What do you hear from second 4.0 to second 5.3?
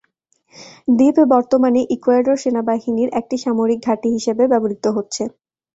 হিসেবে ব্যবহৃত হচ্ছে।